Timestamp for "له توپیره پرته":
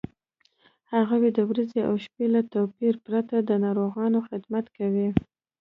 2.35-3.35